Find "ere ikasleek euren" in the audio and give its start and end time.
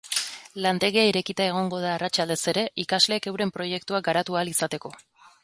2.53-3.53